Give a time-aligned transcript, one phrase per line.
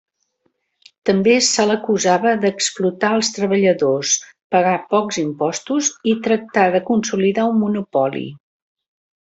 [1.09, 4.15] També se l'acusava d'explotar els treballadors,
[4.57, 8.27] pagar pocs impostos i tractar de consolidar un monopoli.